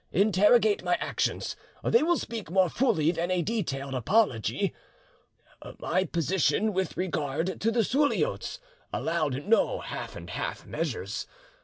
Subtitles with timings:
[0.11, 4.73] Interrogate my actions, they will speak more fully than a detailed apology.
[5.77, 8.57] "My position with regard to the Suliotes
[8.91, 11.27] allowed no half and half measures.